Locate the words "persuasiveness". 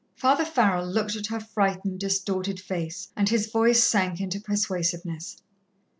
4.41-5.37